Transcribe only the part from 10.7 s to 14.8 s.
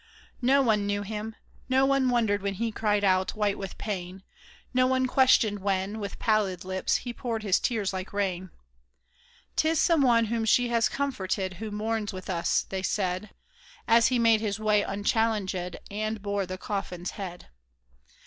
comforted who mourns with us," they said. As he made his